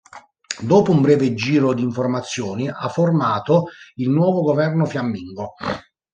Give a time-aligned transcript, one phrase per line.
[0.61, 3.65] Dopo un breve giro di informazioni, ha formato
[3.97, 5.53] il nuovo governo fiammingo.